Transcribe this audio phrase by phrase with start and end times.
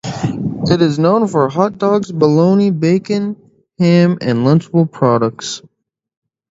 [0.65, 3.35] It is known for its hot dogs, bologna, bacon,
[3.77, 5.61] ham and Lunchables products.